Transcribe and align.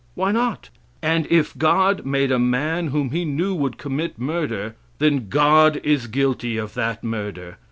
Why 0.15 0.31
not? 0.31 0.71
And 1.03 1.27
if 1.29 1.55
God 1.55 2.07
made 2.07 2.31
a 2.31 2.39
man 2.39 2.87
whom 2.87 3.11
He 3.11 3.23
knew 3.23 3.53
would 3.53 3.77
commit 3.77 4.17
murder, 4.17 4.75
then 4.97 5.29
God 5.29 5.79
is 5.83 6.07
guilty 6.07 6.57
of 6.57 6.73
that 6.73 7.03
murder. 7.03 7.59